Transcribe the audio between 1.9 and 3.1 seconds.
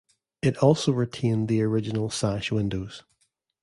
sash windows.